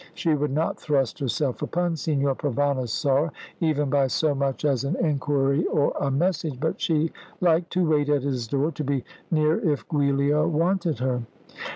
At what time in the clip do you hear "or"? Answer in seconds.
5.67-5.93